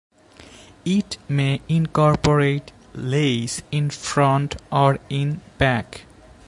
It 0.83 1.19
may 1.29 1.61
incorporate 1.69 2.71
lace 2.95 3.61
in 3.69 3.91
front 3.91 4.55
or 4.71 4.97
in 5.11 5.41
back. 5.59 6.05